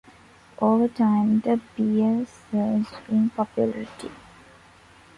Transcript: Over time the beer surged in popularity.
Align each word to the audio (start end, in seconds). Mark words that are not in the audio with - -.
Over 0.57 0.87
time 0.87 1.41
the 1.41 1.61
beer 1.77 2.25
surged 2.49 2.91
in 3.07 3.29
popularity. 3.29 4.09